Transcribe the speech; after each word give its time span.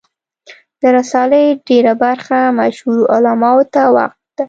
د 0.79 0.83
رسالې 0.97 1.43
ډېره 1.67 1.93
برخه 2.03 2.39
مشهورو 2.59 3.09
علماوو 3.15 3.69
ته 3.73 3.81
وقف 3.95 4.15
ده. 4.19 4.19